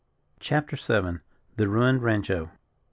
[0.39, 1.19] CHAPTER VII.
[1.57, 2.49] THE RUINED RANCHO.